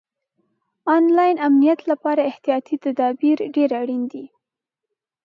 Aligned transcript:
آنلاین 0.95 1.35
امنیت 1.47 1.79
لپاره 1.91 2.21
احتیاطي 2.29 2.75
تدابیر 2.85 3.37
ډېر 3.55 3.69
اړین 3.81 4.03
دي. 4.11 4.25